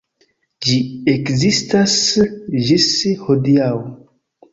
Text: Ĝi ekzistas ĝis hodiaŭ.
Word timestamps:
Ĝi 0.67 0.77
ekzistas 1.11 1.97
ĝis 2.69 2.87
hodiaŭ. 3.27 3.69